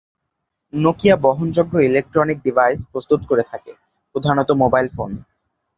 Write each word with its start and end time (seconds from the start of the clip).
Nokia 0.73 1.15
বহনযোগ্য 1.17 1.73
electronic 1.79 2.37
device 2.43 2.79
প্রস্তুত 2.91 3.21
করে 3.29 3.43
থাকে, 3.51 3.71
প্রধানত 4.15 4.49
মোবাইল 4.61 4.87
ফোন। 4.89 5.11